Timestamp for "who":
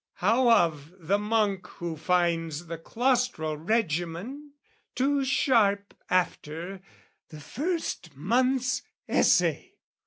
1.77-1.95